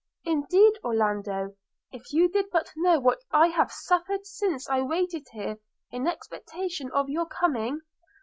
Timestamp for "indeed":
0.35-0.79